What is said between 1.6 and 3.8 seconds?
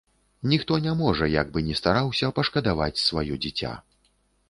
ні стараўся, пашкадаваць сваё дзіця.